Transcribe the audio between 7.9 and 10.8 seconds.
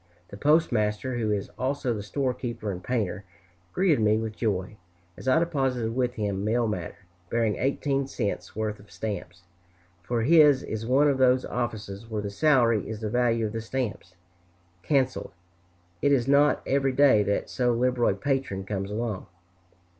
cents' worth of stamps; for his